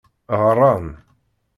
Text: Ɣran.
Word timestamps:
Ɣran. 0.41 0.85